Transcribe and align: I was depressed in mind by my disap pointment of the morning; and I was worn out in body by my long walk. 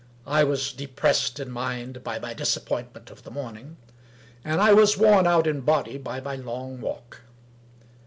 I 0.25 0.43
was 0.43 0.73
depressed 0.73 1.39
in 1.39 1.51
mind 1.51 2.03
by 2.03 2.17
my 2.17 2.33
disap 2.33 2.65
pointment 2.65 3.11
of 3.11 3.21
the 3.21 3.29
morning; 3.29 3.77
and 4.43 4.59
I 4.59 4.73
was 4.73 4.97
worn 4.97 5.27
out 5.27 5.45
in 5.45 5.61
body 5.61 5.99
by 5.99 6.19
my 6.19 6.35
long 6.35 6.81
walk. 6.81 7.21